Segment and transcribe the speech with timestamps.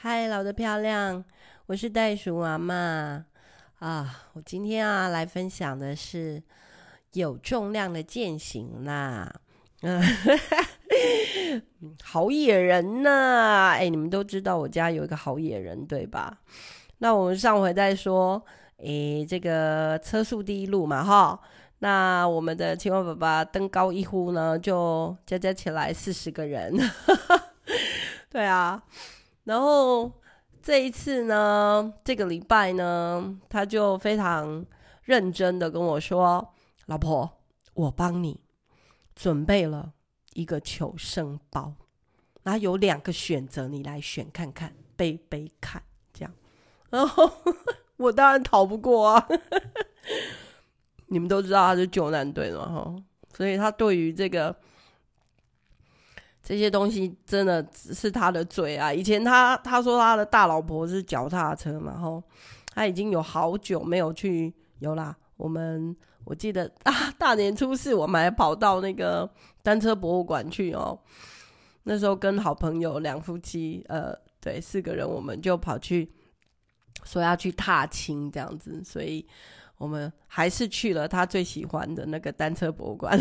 [0.00, 1.24] 嗨，老的漂亮，
[1.66, 3.26] 我是袋鼠妈妈
[3.80, 4.22] 啊。
[4.34, 6.40] 我今天啊来分享的是
[7.14, 9.28] 有重量的健行啦。
[9.82, 10.00] 嗯，
[12.04, 13.70] 好野人呐！
[13.76, 16.38] 哎，你们都知道我家有一个好野人对吧？
[16.98, 18.40] 那我们上回在说，
[18.76, 21.40] 哎，这个车速第一路嘛哈。
[21.80, 26.72] 那我们的青蛙爸爸登高一呼呢，就加加起来四十个人。
[28.30, 28.80] 对啊。
[29.48, 30.12] 然后
[30.60, 34.62] 这一次呢，这个礼拜呢，他就非常
[35.04, 36.52] 认真的跟我说
[36.84, 37.40] ：“老婆，
[37.72, 38.38] 我帮你
[39.16, 39.94] 准备了
[40.34, 41.72] 一个求生包，
[42.42, 46.34] 然后有两个选择，你来选看看，背背看，这样。
[46.90, 47.30] ”然后
[47.96, 49.28] 我当然逃不过啊！
[51.08, 52.96] 你们都知道他是救难队的嘛，哈，
[53.34, 54.54] 所以他对于这个。
[56.48, 58.90] 这些东西真的只是他的罪啊！
[58.90, 62.22] 以前他他说他的大老婆是脚踏车嘛，吼，
[62.72, 65.14] 他已经有好久没有去有啦。
[65.36, 69.30] 我们我记得啊，大年初四我们还跑到那个
[69.62, 70.98] 单车博物馆去哦。
[71.82, 76.10] 那时候跟好朋友两夫妻，呃，对，四个人，我们就跑去
[77.04, 79.26] 说要去踏青这样子，所以
[79.78, 83.18] 我们还是去了他最喜欢的那个单车博物馆。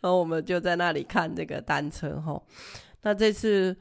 [0.00, 2.42] 然后我们就在那里看这个单车哈。
[3.02, 3.76] 那这次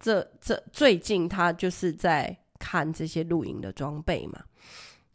[0.00, 4.42] 这这最近他就是在看这些露营的装备嘛。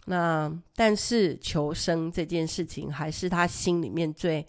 [0.05, 4.45] 那但是求生这件事情还是他心里面最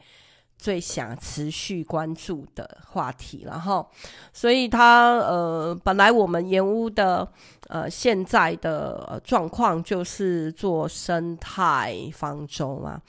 [0.63, 3.43] 最想持续关注的话题。
[3.45, 3.85] 然后，
[4.33, 7.27] 所以他呃本来我们盐屋的
[7.69, 13.03] 呃现在的呃状况就是做生态方舟嘛。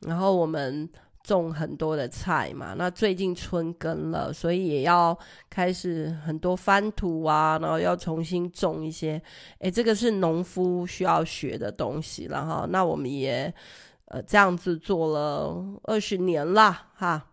[0.00, 0.88] 然后我们。
[1.26, 5.18] 种很多的菜嘛，那最近春耕了，所以也要
[5.50, 9.20] 开始很多翻土啊，然后要重新种一些，
[9.58, 12.64] 诶，这个是农夫需要学的东西然后。
[12.68, 13.52] 那我们也
[14.06, 17.30] 呃这样子做了二十年了哈，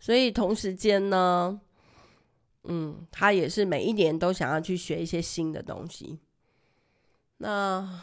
[0.00, 1.60] 所以同时间呢，
[2.64, 6.18] 嗯，他也是每一年都想要去学一些新的东西。
[7.38, 8.02] 那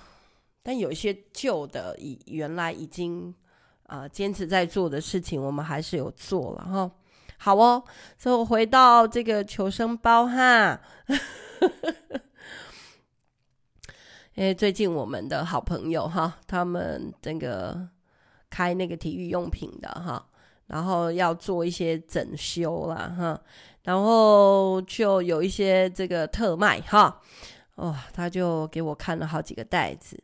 [0.62, 3.34] 但有一些旧的，以原来已经。
[3.92, 6.90] 啊，坚持在做的事情，我们还是有做了哈。
[7.38, 7.84] 好哦，
[8.18, 10.80] 所以我回到这个求生包哈。
[14.36, 17.88] 因为最近我们的好朋友哈，他们这个
[18.50, 20.26] 开那个体育用品的哈，
[20.68, 23.40] 然后要做一些整修啦哈，
[23.84, 27.22] 然后就有一些这个特卖哈。
[27.76, 30.22] 哦，他就给我看了好几个袋子。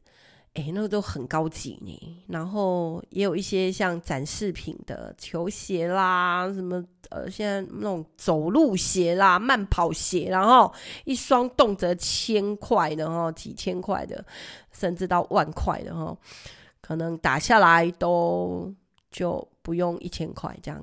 [0.58, 10.74] 哎，那个都很高级呢，然后也有一些像展示品的球鞋啦，什么呃，现在那种走路鞋啦、慢跑鞋，然后
[11.06, 14.26] 一双动辄千块的哈，几千块的，
[14.72, 16.18] 甚至到万块的哈，
[16.82, 18.74] 可能打下来都
[19.12, 20.82] 就不用一千块这样，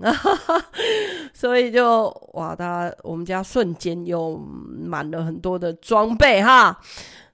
[1.35, 6.81] 所以就哇，他我们家瞬间又满了很多的装备哈，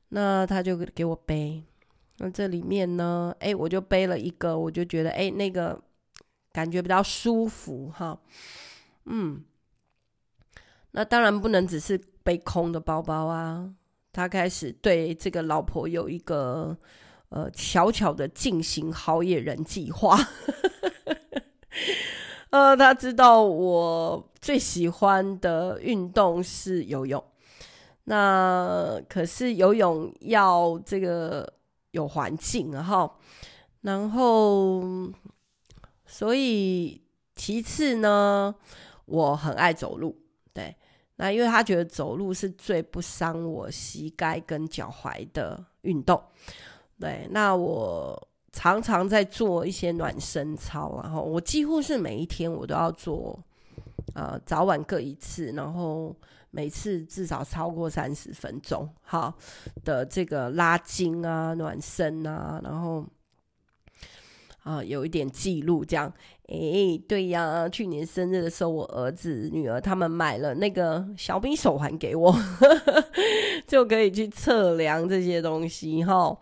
[0.09, 1.62] 那他就给我背。
[2.22, 5.81] 那这里面呢，哎，我就背了一个，我就觉得，哎，那个
[6.53, 8.20] 感觉比较舒服哈，
[9.06, 9.42] 嗯，
[10.91, 13.72] 那当然不能只是背空的包包啊，
[14.12, 16.76] 他开始对这个老婆有一个
[17.30, 20.19] 呃巧巧的进行好野人计划，
[22.50, 27.25] 呃，他知道我最喜欢的运动是游泳，
[28.04, 31.50] 那可是游泳要这个。
[31.93, 33.11] 有环境，然后，
[33.83, 34.83] 然后，
[36.06, 37.01] 所以
[37.34, 38.55] 其次呢，
[39.06, 40.17] 我很爱走路，
[40.53, 40.75] 对，
[41.17, 46.23] 那因为他觉得走路是最不伤我膝盖跟脚踝的运动，
[46.99, 53.39] 对，那我常常在做一些暖身操，然后我几乎是每一天我都要做，
[54.15, 56.15] 呃，早晚各一次，然后。
[56.53, 59.33] 每次至少超过三十分钟，好
[59.84, 63.07] 的这个拉筋啊、暖身啊，然后
[64.65, 66.13] 啊有一点记录这样。
[66.48, 72.34] 诶，对呀，去年生日的时候，我儿子、女儿他们买了那个小米手环给我，
[73.69, 76.36] 就可以去测量这些东西哈。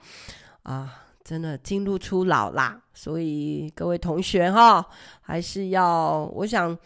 [0.62, 4.87] 啊，真的进入初老啦，所以各位同学哈，
[5.21, 6.79] 还是要我想。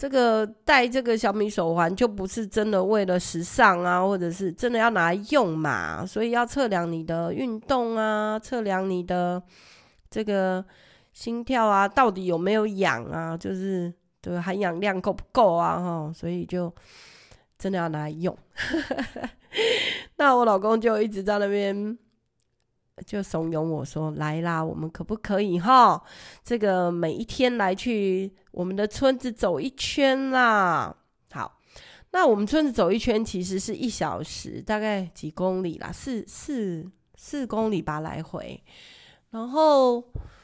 [0.00, 9.42] 这个戴这个小米手环就不是真的为了时尚啊，或者是真的要拿来用嘛，所以要测量你的运动啊，测量你的
[10.08, 10.64] 这个
[11.12, 13.92] 心跳啊，到底有没有氧啊，就是
[14.22, 16.74] 这个含氧量够不够啊，哈，所以就
[17.58, 18.34] 真的要拿来用。
[20.16, 21.98] 那我老公就一直在那边
[23.06, 26.02] 就怂恿我说：“来啦，我们可不可以哈？
[26.42, 30.94] 这个每一天来去我们的村子走一圈啦。”
[31.32, 31.58] 好，
[32.10, 38.62] 那我们村子走一圈其实是一小时，大概几公里啦，四四四公里吧来回，
[39.30, 40.02] 然后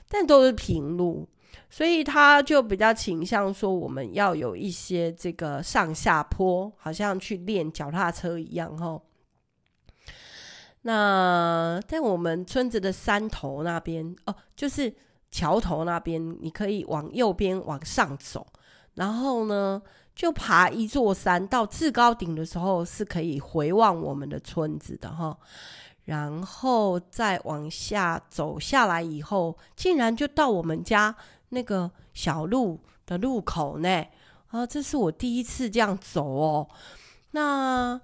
[0.08, 1.28] 但都是平路。
[1.68, 9.00] 所以他就比较倾向说，我们要有一些这个上下坡，好像去练脚踏车一样齁。
[10.86, 14.94] 那在我们村子的山头那边哦，就是
[15.32, 18.46] 桥头那边，你可以往右边往上走，
[18.94, 19.82] 然后呢，
[20.14, 25.36] 就爬一座山，到制高顶的时候是可以回望我们的村子的哈。
[26.04, 31.12] 然后再往下走下来以后，竟然就到我们家。
[31.50, 34.04] 那个小路的路口呢？
[34.48, 36.68] 啊，这是我第一次这样走哦。
[37.32, 38.00] 那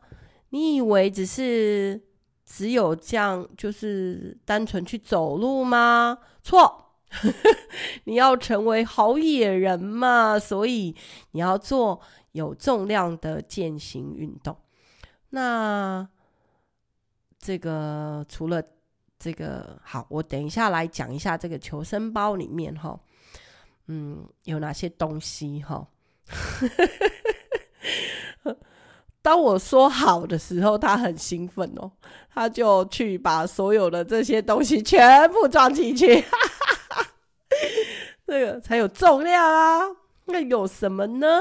[0.50, 2.00] 你以为只是
[2.54, 6.18] 只有这样，就是单纯去走路吗？
[6.42, 6.92] 错，
[8.04, 10.94] 你要成为好野人嘛，所以
[11.30, 11.98] 你要做
[12.32, 14.54] 有重量的健行运动。
[15.30, 16.06] 那
[17.38, 18.62] 这个除了
[19.18, 23.00] 这个好，我等一下来讲一下这个求生包里面哈。
[23.86, 25.88] 嗯，有哪些东西哈？
[29.22, 31.90] 当我说好的时候，他很兴奋哦，
[32.34, 36.24] 他就去把所有的这些东西全部装进去，
[38.26, 39.82] 这个才有重量啊。
[40.24, 41.40] 那有什么呢？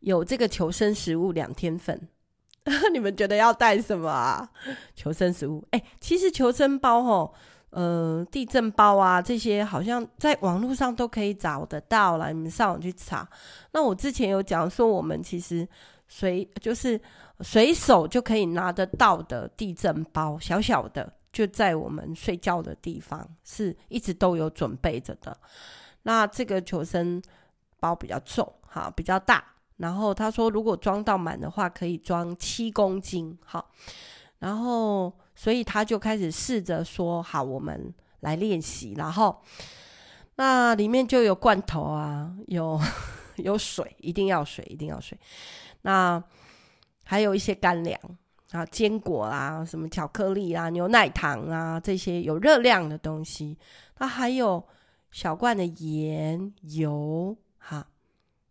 [0.00, 2.08] 有这个求生食物两天份，
[2.92, 4.50] 你们觉得要带什么啊？
[4.94, 7.32] 求生食物，哎，其实求生包哦。
[7.70, 13.26] 呃，地震包啊，这些好像在网络上都可以找得到啦，你们上网去查。
[13.70, 15.66] 那我之前有讲说，我们其实
[16.14, 17.00] 随就是
[17.40, 25.34] 随手就可以拿得到的地震包，小小的，就在我们睡觉的地方，是一直都有准备着的。
[26.02, 27.22] 那这个求生
[27.80, 29.42] 包比较重，哈，比较大。
[29.78, 33.70] 然后他说，如果装到满的话，可以装七公斤，好。
[34.38, 35.12] 然后。
[35.34, 39.42] 所以他就开始试着说：“好，我们来练习。”然后
[40.36, 42.78] 那里面就有罐头啊，有
[43.36, 45.18] 有水，一定要水，一定要水。
[45.82, 46.22] 那
[47.04, 48.00] 还有一些干粮
[48.50, 53.56] 啊，坚果啊，什么巧克力啊，牛奶糖啊，这些有热量的东西。
[53.98, 54.62] 那还有
[55.10, 57.86] 小罐的盐、油，哈，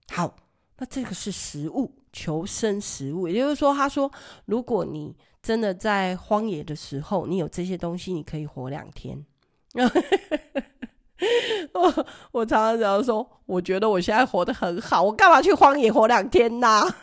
[0.10, 0.36] 好。
[0.78, 4.12] 那这个是食物，求生食物，也就是说，他说，
[4.45, 9.24] 如果你真的在荒野的时候，你有这些东西，你可以活两天。
[11.73, 16.83] 我我常常常说，我觉得我现在活得很好，我干嘛去荒野活两天呢？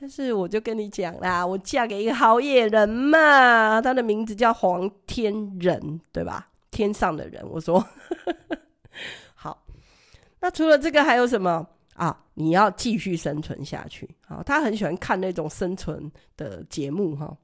[0.00, 6.48] 但是我就跟你讲啦，我嫁给一个好野人嘛，他的名字叫黄天人，对吧？
[6.70, 7.84] 天上的人，我说
[9.34, 9.64] 好。
[10.40, 11.66] 那除了这个还有什么？
[11.94, 14.08] 啊，你要继续生存下去。
[14.26, 17.36] 好，他很喜欢看那种生存的节目哈。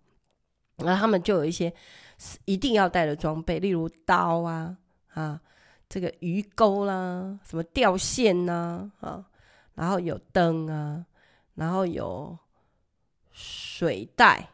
[0.79, 1.73] 然后他们就有一些
[2.45, 4.77] 一定要带的装备，例如刀啊，
[5.15, 5.41] 啊，
[5.89, 9.25] 这个鱼钩啦，什么钓线呐，啊，
[9.75, 11.05] 然后有灯啊，
[11.55, 12.39] 然后有
[13.33, 14.51] 水袋，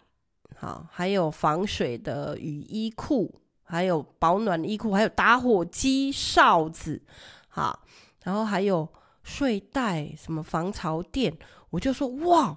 [0.57, 7.03] 好，还有防水的雨衣裤，还有保暖衣裤，还有打火机、哨子，
[7.49, 7.83] 好，
[8.23, 8.89] 然后还有。
[9.29, 11.37] 睡袋，什么防潮垫，
[11.71, 12.57] 我就说哇，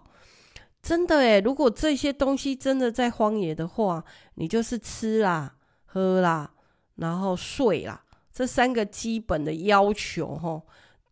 [0.81, 4.03] 真的诶，如果这些东西真的在荒野的话，
[4.35, 5.55] 你就是吃啦、
[5.85, 6.51] 喝啦，
[6.95, 10.61] 然后睡啦，这三个基本的要求齁，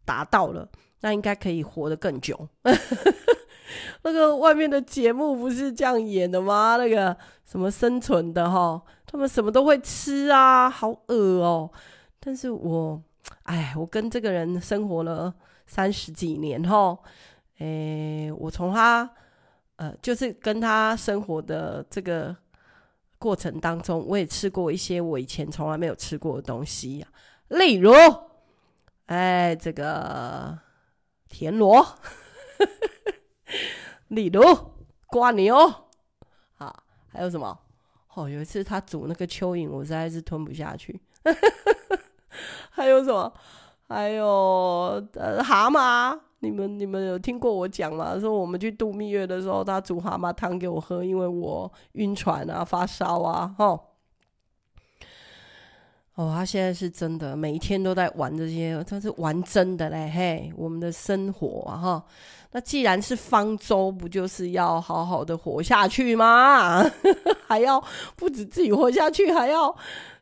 [0.05, 0.69] 达到了，
[1.01, 2.47] 那应该可以活得更久。
[4.03, 6.77] 那个外面的节目不是这样演的吗？
[6.77, 11.69] 那个什么生存的齁，他们什么都会吃啊，好饿哦。
[12.19, 13.01] 但是我，
[13.43, 15.33] 哎，我跟这个人生活了。
[15.69, 16.97] 三十几年后，
[17.59, 19.11] 诶、我从他，
[19.77, 22.35] 呃，就是跟他生活的这个
[23.17, 27.05] 过程当中，我也吃过一些我以前从来没有吃过的东西，
[27.47, 27.93] 例如，
[29.05, 30.57] 哎、这个
[31.29, 31.85] 田螺，
[34.09, 34.41] 例如
[35.07, 35.55] 瓜牛，
[36.57, 37.59] 啊，还有什么？
[38.15, 40.99] 哦，有一次他煮那个蚯蚓，我实在是吞不下去，
[42.71, 43.31] 还有什么？
[43.87, 45.01] 还有
[45.43, 48.17] 蛤蟆，你们你们有听过我讲吗？
[48.19, 53.79] 说我们去度蜜月的时候，他煮蛤蟆汤给我喝，因为我晕船啊、发烧啊，吼。
[56.15, 62.03] 哦，他现在是真的每一天都在玩这些，他是玩真的嘞，嘿，我们的生活啊哈。
[62.51, 66.83] 那既然是方舟，不就是要好好的活下去吗？
[67.47, 67.83] 还要
[68.15, 69.75] 不止自己活下去，还要，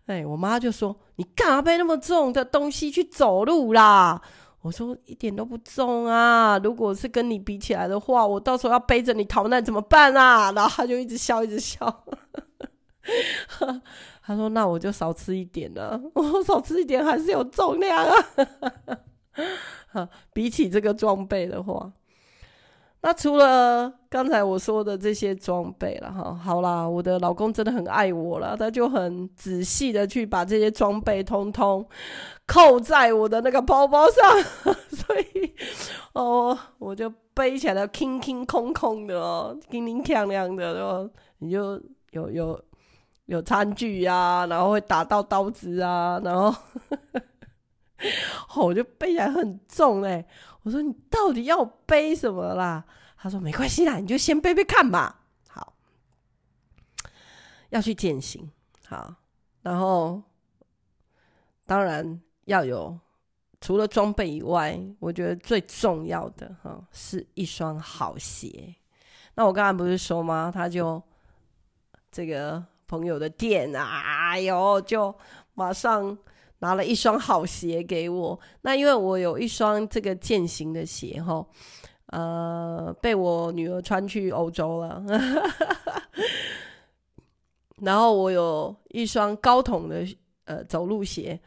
[0.07, 4.21] 哎，我妈就说：“你干嘛背那么重的东西去走路啦？”
[4.65, 6.57] 我说：“一点都不重啊！
[6.63, 12.03] 如果是跟你比起来的话，我到时候要背着你逃难怎么办啊？”然后他就一直笑，一直笑。
[14.25, 16.01] 他说：“那我就少吃一点了。
[16.15, 20.09] 我少吃一点还是有重量啊。
[20.33, 21.91] 比起这个装备的话，
[23.05, 31.87] 那除了刚才我说的这些装备了哈，好啦，我的老公真的很爱我了，他就很仔细的去把这些装备通通
[32.47, 35.53] 扣在我的那个包包上， 所以
[36.13, 41.07] 哦，我就背起来轻轻空空的哦，叮叮亮亮的哦，
[41.37, 42.59] 你就有有。”
[43.27, 46.55] 有餐具呀、啊，然后会打到刀子啊，然后，
[48.61, 50.25] 我就背起来很重哎、欸。
[50.65, 52.83] 我说你到底要背什么啦？
[53.15, 55.15] 他说没关系啦，你就先背背看嘛。
[55.47, 55.73] 好，
[57.69, 58.51] 要去健行，
[58.87, 59.13] 好，
[59.61, 60.21] 然后
[61.65, 62.99] 当然要有，
[63.61, 68.75] 除了装备以外，我觉得最重要的哈是一双好鞋。
[69.35, 70.51] 那我刚才不是说吗？
[70.53, 71.01] 他就
[72.11, 72.65] 这个。
[72.87, 75.13] 朋友的店啊，哎呦，就
[75.55, 76.15] 马上
[76.59, 78.39] 拿了一双好鞋给我。
[78.61, 81.45] 那因为我有一双这个健行的鞋哈，
[82.07, 85.03] 呃，被我女儿穿去欧洲了。
[87.81, 90.05] 然后我有一双高筒的
[90.45, 91.37] 呃走路鞋，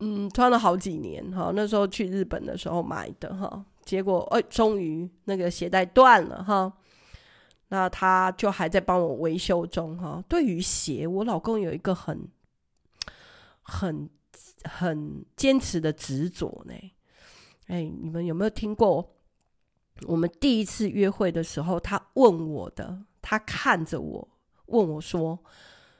[0.00, 1.52] 嗯，穿了好几年哈。
[1.54, 6.72] 那时候去日本的时候买的哈，结果哎，终于那个鞋带断了哈。
[7.68, 10.22] 那他就还在帮我维修中哈。
[10.28, 12.28] 对于鞋，我老公有一个很、
[13.66, 14.08] 很、
[14.64, 16.74] 很坚持的执着呢。
[17.66, 19.14] 哎，你们有没有听过？
[20.06, 24.28] 我们第一次约会的时候，他问我的，他看着我
[24.66, 25.38] 问我说，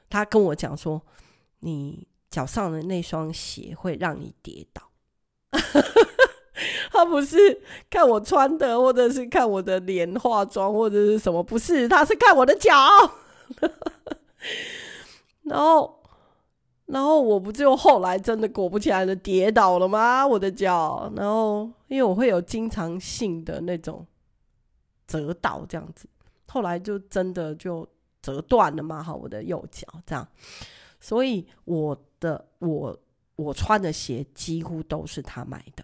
[0.09, 1.01] 他跟我讲说，
[1.59, 4.83] 你脚上的那双鞋会让你跌倒。
[6.91, 12.71] 他不是看我穿的，或者是看我的脸化妆，或者是什么，不是，他是看我的脚。
[15.43, 15.96] 然后，
[16.87, 20.25] 然后我不就后来真的果不其然的跌倒了吗？
[20.25, 24.05] 我的脚，然后因为我会有经常性的那种
[25.05, 26.07] 折倒这样子，
[26.47, 27.87] 后来就真的就
[28.21, 30.27] 折断了嘛，哈，我的右脚这样，
[30.99, 32.97] 所以我的我
[33.35, 35.83] 我穿的鞋几乎都是他买的。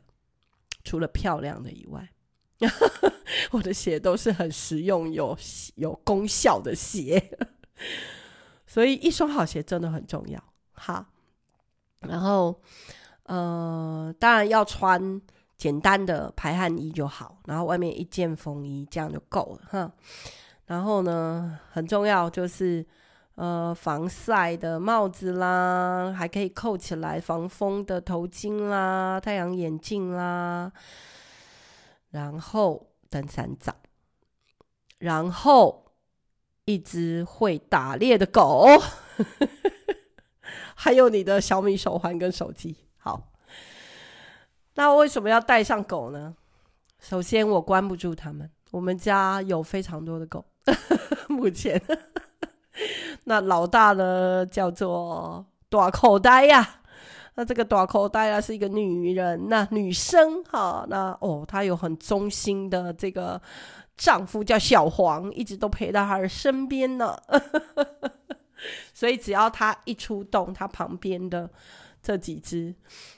[0.86, 2.10] 除了漂亮的以外，
[3.52, 5.38] 我的鞋都是很实用、有
[5.76, 7.32] 有功效的鞋，
[8.68, 10.44] 所以一双好鞋真的很重要。
[10.84, 11.06] 好，
[12.02, 12.60] 然后
[13.24, 15.22] 呃，当然要穿
[15.56, 19.92] 简单的排汗衣就好，然后外面一件风衣这样就够了哈。
[20.66, 22.86] 然后呢，很重要就是。
[23.36, 30.72] 呃，防晒的帽子啦，还可以扣起来防风的头巾啦，太阳眼镜啦，
[32.12, 33.76] 然后登山杖，
[35.00, 35.84] 然后
[36.66, 38.68] 一只会打猎的狗，
[40.76, 42.76] 还有你的小米手环跟手机。
[42.98, 43.30] 好，
[44.76, 46.36] 那为什么要带上狗呢？
[47.00, 50.46] 首先，我关不住他们，我们家有非常多的狗，
[51.28, 51.82] 目前。
[53.26, 56.82] 那老大呢，叫做大口袋呀。
[57.36, 60.86] 那这个大口袋啊，是一个女人，那女生哈。
[60.88, 63.42] 那哦，她有很忠心的这个
[63.98, 67.18] 丈夫叫小黄，一直都陪在她的身边呢。
[68.94, 71.50] 所以只要它一出动，它旁边的
[72.02, 72.74] 这几只，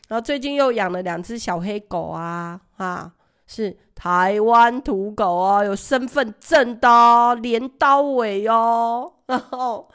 [0.08, 3.14] 然后最近又养了两只小黑狗啊啊。
[3.48, 9.88] 是台湾土狗哦，有身份证的，镰刀尾哦，然后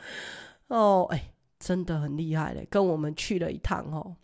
[0.69, 4.14] 哦，哎，真的很厉害嘞，跟我们去了一趟哦，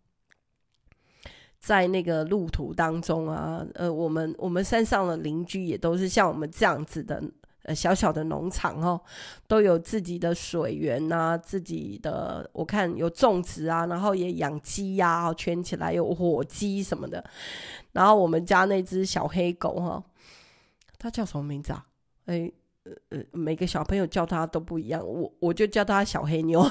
[1.58, 7.20] 在那个路途当中啊，呃，我们我们山上的邻居也都是像我们这样子的。
[7.66, 9.00] 呃，小小的农场哦，
[9.48, 17.24] 都有自己的水源呐，自己的我看有种植啊，然后也养鸡呀，圈起来有火鸡什么的。
[17.90, 20.00] 然后我们家那只小黑狗哈，
[20.96, 21.84] 它叫什么名字啊？
[22.26, 22.48] 哎，
[23.10, 26.64] 呃，每个小朋友叫它都不一样，我我就叫它小黑妞，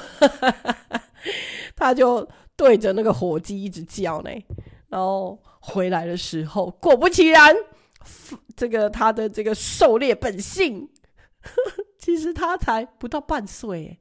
[1.76, 2.26] 它就
[2.56, 4.30] 对着那个火鸡一直叫呢。
[4.88, 7.54] 然后回来的时候，果不其然。
[8.56, 10.90] 这个他的这个狩猎本性，
[11.98, 14.00] 其实他才不到半岁，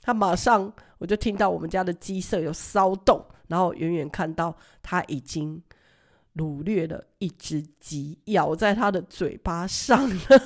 [0.00, 5.62] 他马上我就听到我们家的鸡舍有骚动，然后远远看到他已经
[6.36, 10.20] 掳掠了一只鸡，咬在他的嘴巴上了。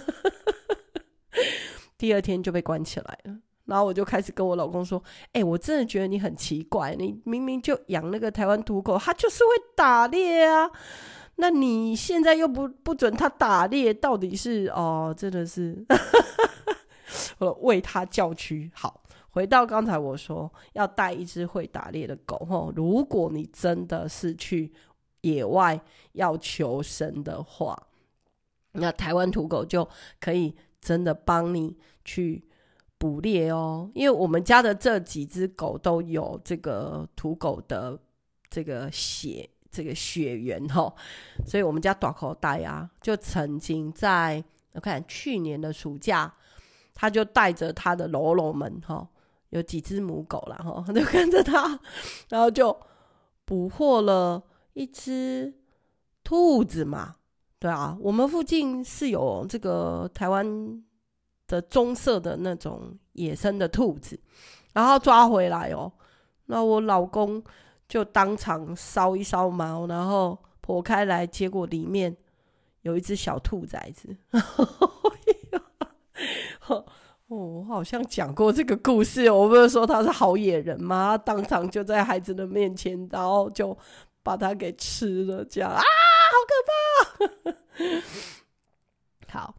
[1.99, 3.37] 第二天就被关起来了。
[3.67, 10.71] 然后我就开始跟我老公说：“哎、我真的觉得你很奇怪，你明明就养那个台湾土狗，它就是会打猎啊。
[11.37, 15.15] 那你现在又不不准它打猎，到底是哦？
[15.17, 15.85] 真的是，
[17.39, 18.71] 我为它叫屈。
[18.75, 24.73] 好，回到刚才我说要带一只会打猎的狗吼，如果你真的是去
[25.23, 25.81] 野外
[26.13, 27.89] 要求生的话，
[28.73, 29.89] 那台湾土狗就
[30.21, 32.45] 可以真的帮你去。”
[32.97, 37.99] 捕猎哦，因为我们家的这几只狗都有这个土狗的
[38.49, 40.95] 这个血，这个血缘哈，
[41.45, 46.33] 所以我们家大口袋啊，就曾经在我看去年的暑假，
[46.95, 49.07] 他就带着他的喽啰们哈，
[49.51, 51.79] 有几只母狗了哈， 就跟着他，
[52.29, 52.75] 然后就
[53.45, 54.41] 捕获了
[54.75, 55.53] 一只
[56.23, 57.17] 兔子嘛，
[57.59, 60.85] 对啊，我们附近是有这个台湾。
[61.47, 64.19] 的棕色的那种野生的兔子，
[64.73, 65.93] 然后抓回来哦，
[66.47, 67.45] 那我老公
[67.89, 72.17] 就当场烧一烧毛，然后剖开来，结果里面
[72.83, 74.17] 有一只小兔崽子。
[76.69, 76.85] 哦，
[77.29, 81.17] 我好像讲过这个故事，我不是说他是好野人吗？
[81.17, 83.77] 他当场就在孩子的面前，然后就
[84.23, 85.85] 把他给吃了，这样啊，好
[86.49, 86.55] 可
[89.29, 89.39] 怕！
[89.39, 89.55] 好。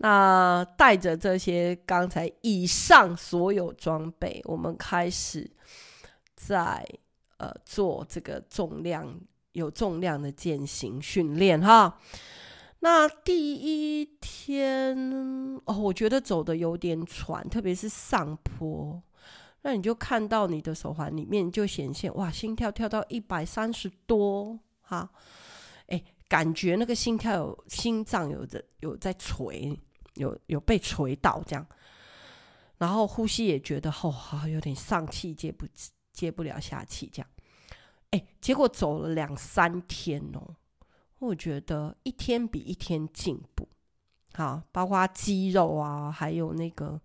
[0.00, 5.50] 那带着这些刚才以上所有装备，我们开始
[6.36, 6.88] 在
[7.38, 9.18] 呃做这个重量
[9.52, 11.98] 有重量的健行训练哈。
[12.80, 14.96] 那第一天
[15.64, 19.02] 哦，我觉得走的有点喘，特别是上坡，
[19.62, 25.10] 那你就看到你的手环里面就显现哇，心跳跳到一百三十多哈，
[25.86, 29.76] 哎，感觉那个心跳有心脏有的有在捶。
[30.14, 31.64] 有有被捶到这样，
[32.76, 34.12] 然后呼吸也觉得哦，
[34.52, 35.64] 有点上气接不
[36.18, 37.28] 接不了下气这样，
[38.10, 40.56] 哎，结果走了两三天哦，
[41.20, 43.68] 我觉得一天比一天进步，
[44.34, 47.00] 好，包括肌肉啊，还有那个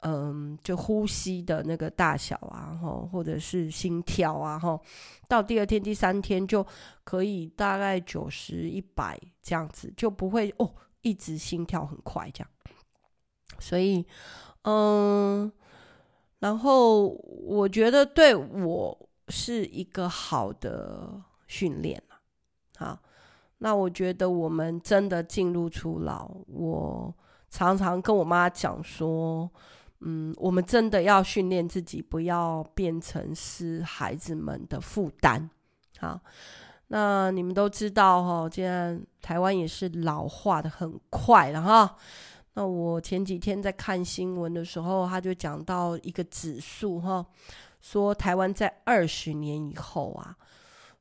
[0.00, 4.80] 嗯，就呼吸的那个大小啊，吼，或者是心跳啊，吼，
[5.26, 6.64] 到第二天、第三天就
[7.02, 10.74] 可以大概九十一百这样子，就不会哦。
[11.02, 12.50] 一直心跳很快，这样，
[13.60, 14.04] 所以，
[14.62, 15.52] 嗯，
[16.38, 22.02] 然后我觉得对我是一个好的训练。
[22.76, 22.98] 好，
[23.58, 27.14] 那我觉得我们真的进入初老，我
[27.48, 29.50] 常常跟我妈讲说，
[30.00, 35.50] 嗯，我们真的要训练自己，不要变成是孩子们的负担。
[35.98, 36.20] 好。
[36.88, 41.96] 那你们都知道哈，现在台湾也是老化的很快了哈。
[42.56, 47.24] 那我前几天在看新闻的时候，他就讲到一个指数哈，
[47.82, 50.34] 说台湾在二十年以后啊，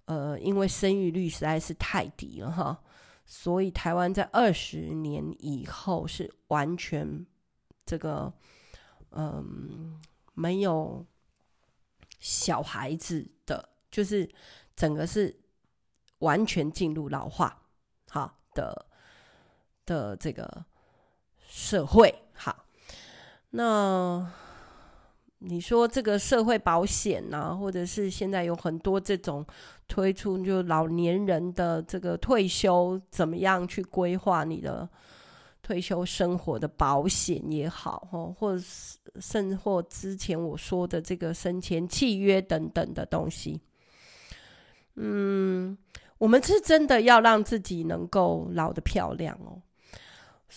[0.03, 2.83] 呃，因为生育率实在是太低了哈，
[3.25, 7.25] 所以台湾在二十年以后是完全
[7.85, 8.33] 这个
[9.11, 9.97] 嗯
[10.33, 11.05] 没有
[12.19, 14.29] 小孩子的，就是
[14.75, 15.39] 整个是。
[16.19, 17.61] 完全进入老化，
[18.09, 18.85] 好的
[19.85, 20.65] 的这个
[21.57, 22.65] 社会，好，
[23.51, 24.29] 那
[25.37, 29.43] 你说这个社会保险啊，或者是现在有很多这种
[29.87, 34.87] 推出，就老年人的这个退休，怎么样去规划你的
[35.63, 43.61] 退休生活的保险也好，或者是甚或之前我说的这个生前契约等等的东西，
[44.95, 45.77] 嗯。
[46.17, 49.61] 我们是真的要让自己能够老得漂亮哦，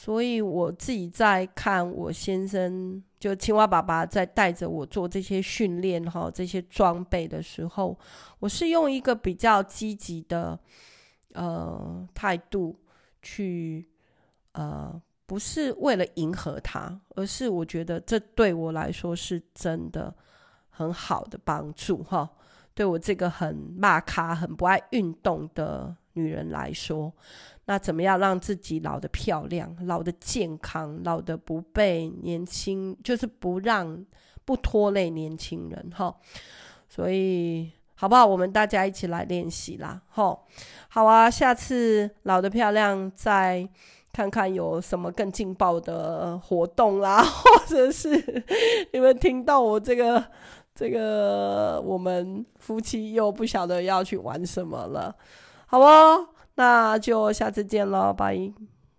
[0.00, 7.98] 所以我自己在看我先生，就青蛙爸爸在带着我做这些训练哈，这些装备的时候，
[8.38, 10.56] 我是用一个比较积极的
[11.32, 12.78] 呃态度
[13.20, 13.88] 去
[14.52, 20.14] 呃，不是为了迎合他，而是我觉得这对我来说是真的
[20.70, 22.30] 很好的帮助哈。
[22.72, 27.12] 对我这个很骂咖、很不爱运动的女人来说，
[27.66, 34.04] 那怎么样让自己老得漂亮、老得健康、老得不被年轻，就是不让
[34.44, 36.14] 不拖累年轻人哈？
[36.88, 38.26] 所以好不好？
[38.26, 40.02] 我们大家一起来练习啦！
[40.09, 40.38] 哈，
[40.88, 41.31] 好啊！
[41.31, 43.68] 下次老得漂亮，再
[44.12, 48.44] 看看有什么更劲爆的活动啦， 或者是
[48.92, 50.24] 你们听到我这个。
[50.74, 55.12] 这个我们夫妻又不晓得要去玩什么了，
[55.70, 58.77] 好哦，那就下次见喽，拜。